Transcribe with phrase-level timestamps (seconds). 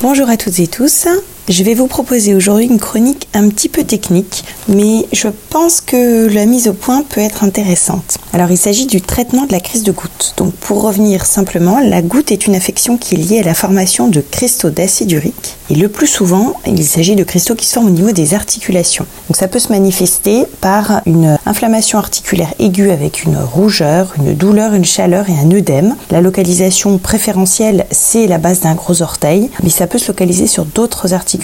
[0.00, 1.08] Bonjour à toutes et tous.
[1.50, 6.26] Je vais vous proposer aujourd'hui une chronique un petit peu technique, mais je pense que
[6.26, 8.18] la mise au point peut être intéressante.
[8.34, 10.34] Alors il s'agit du traitement de la crise de goutte.
[10.36, 14.08] Donc pour revenir simplement, la goutte est une affection qui est liée à la formation
[14.08, 15.56] de cristaux d'acide urique.
[15.70, 19.06] Et le plus souvent, il s'agit de cristaux qui se forment au niveau des articulations.
[19.28, 24.74] Donc ça peut se manifester par une inflammation articulaire aiguë avec une rougeur, une douleur,
[24.74, 25.96] une chaleur et un œdème.
[26.10, 30.66] La localisation préférentielle, c'est la base d'un gros orteil, mais ça peut se localiser sur
[30.66, 31.37] d'autres articulations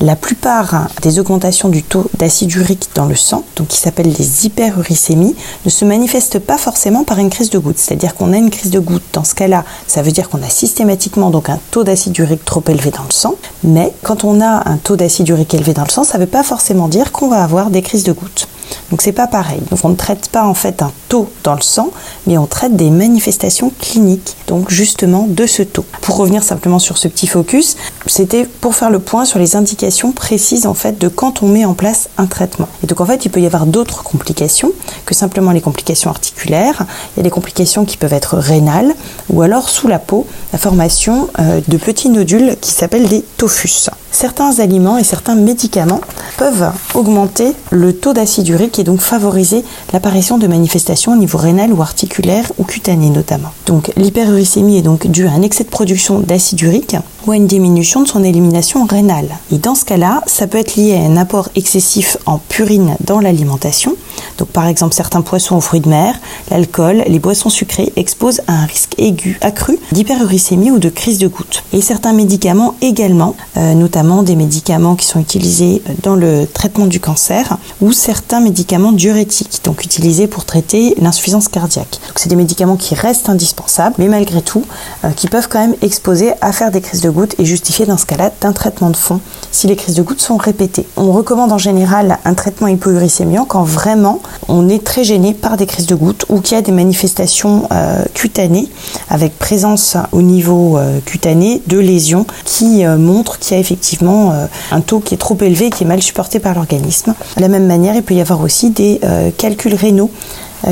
[0.00, 4.46] la plupart des augmentations du taux d'acide urique dans le sang, donc qui s'appellent les
[4.46, 7.78] hyperuricémies, ne se manifestent pas forcément par une crise de goutte.
[7.78, 9.02] C'est-à-dire qu'on a une crise de goutte.
[9.12, 12.62] Dans ce cas-là, ça veut dire qu'on a systématiquement donc un taux d'acide urique trop
[12.68, 13.34] élevé dans le sang.
[13.62, 16.30] Mais quand on a un taux d'acide urique élevé dans le sang, ça ne veut
[16.30, 18.48] pas forcément dire qu'on va avoir des crises de goutte.
[18.90, 19.60] Donc c'est pas pareil.
[19.82, 21.90] On ne traite pas en fait un taux dans le sang,
[22.26, 25.84] mais on traite des manifestations cliniques, donc justement de ce taux.
[26.00, 30.12] Pour revenir simplement sur ce petit focus, c'était pour faire le point sur les indications
[30.12, 32.68] précises en fait de quand on met en place un traitement.
[32.82, 34.72] Et donc en fait, il peut y avoir d'autres complications
[35.06, 36.86] que simplement les complications articulaires.
[37.14, 38.94] Il y a des complications qui peuvent être rénales
[39.30, 43.90] ou alors sous la peau, la formation euh, de petits nodules qui s'appellent des tophus.
[44.10, 46.00] Certains aliments et certains médicaments
[46.36, 51.72] peuvent augmenter le taux d'acide urique et donc favoriser l'apparition de manifestations au niveau rénal
[51.72, 53.50] ou articulaire ou cutané notamment.
[53.66, 56.96] Donc l'hyperuricémie est donc due à un excès de production d'acide urique
[57.26, 59.28] ou à une diminution de son élimination rénale.
[59.52, 63.20] Et dans ce cas-là, ça peut être lié à un apport excessif en purine dans
[63.20, 63.96] l'alimentation.
[64.38, 66.14] Donc par exemple certains poissons aux fruits de mer,
[66.50, 71.28] l'alcool, les boissons sucrées exposent à un risque aigu accru d'hyperuricémie ou de crise de
[71.28, 71.62] goutte.
[71.72, 77.00] Et certains médicaments également, euh, notamment des médicaments qui sont utilisés dans le traitement du
[77.00, 81.98] cancer ou certains médicaments diurétiques, donc utilisés pour traiter l'insuffisance cardiaque.
[82.08, 84.64] Donc c'est des médicaments qui restent indispensables, mais malgré tout,
[85.04, 87.98] euh, qui peuvent quand même exposer à faire des crises de gouttes et justifier dans
[87.98, 89.20] ce cas-là d'un traitement de fond
[89.50, 90.86] si les crises de gouttes sont répétées.
[90.96, 95.66] On recommande en général un traitement hypouricémiant quand vraiment on est très gêné par des
[95.66, 98.68] crises de gouttes ou qu'il y a des manifestations euh, cutanées
[99.08, 104.34] avec présence au niveau euh, cutané de lésions qui euh, montrent qu'il y a effectivement
[104.70, 107.14] un taux qui est trop élevé et qui est mal supporté par l'organisme.
[107.36, 109.00] De la même manière, il peut y avoir aussi des
[109.38, 110.10] calculs rénaux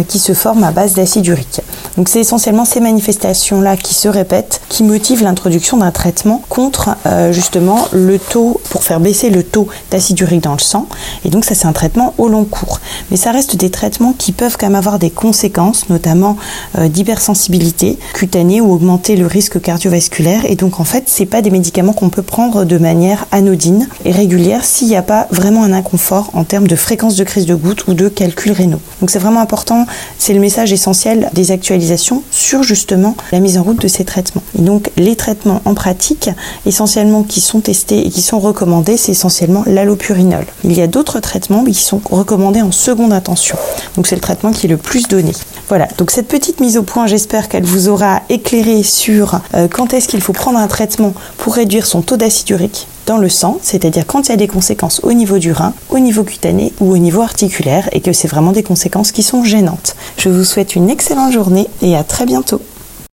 [0.09, 1.61] qui se forment à base d'acide urique.
[1.97, 7.33] Donc c'est essentiellement ces manifestations-là qui se répètent qui motivent l'introduction d'un traitement contre euh,
[7.33, 10.87] justement le taux, pour faire baisser le taux d'acide urique dans le sang.
[11.25, 12.81] Et donc ça c'est un traitement au long cours.
[13.11, 16.37] Mais ça reste des traitements qui peuvent quand même avoir des conséquences, notamment
[16.79, 20.47] euh, d'hypersensibilité cutanée ou augmenter le risque cardiovasculaire.
[20.47, 24.13] Et donc en fait c'est pas des médicaments qu'on peut prendre de manière anodine et
[24.13, 27.55] régulière s'il n'y a pas vraiment un inconfort en termes de fréquence de crise de
[27.55, 28.81] goutte ou de calcul rénaux.
[29.01, 29.82] Donc c'est vraiment important
[30.19, 34.43] c'est le message essentiel des actualisations sur justement la mise en route de ces traitements.
[34.59, 36.31] Et donc les traitements en pratique,
[36.67, 40.47] essentiellement qui sont testés et qui sont recommandés, c'est essentiellement l'allopurinol.
[40.65, 43.57] Il y a d'autres traitements qui sont recommandés en seconde intention.
[43.97, 45.33] Donc c'est le traitement qui est le plus donné.
[45.69, 49.95] Voilà, donc cette petite mise au point, j'espère qu'elle vous aura éclairé sur euh, quand
[49.95, 53.59] est-ce qu'il faut prendre un traitement pour réduire son taux d'acide urique dans le sang,
[53.63, 56.93] c'est-à-dire quand il y a des conséquences au niveau du rein, au niveau cutané ou
[56.93, 59.97] au niveau articulaire et que c'est vraiment des conséquences qui sont gênantes.
[60.17, 62.61] Je vous souhaite une excellente journée et à très bientôt.